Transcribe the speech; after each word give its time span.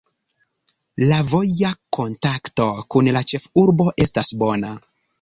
La 1.11 1.19
voja 1.33 1.71
kontakto 1.99 2.69
kun 2.97 3.13
la 3.19 3.25
ĉefurbo 3.35 3.91
estas 4.09 4.37
bona. 4.45 4.79